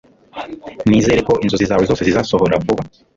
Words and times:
nizere 0.87 1.21
ko 1.27 1.33
inzozi 1.43 1.65
zawe 1.69 1.83
zose 1.89 2.01
zizasohora 2.07 2.61
vuba 2.63 2.83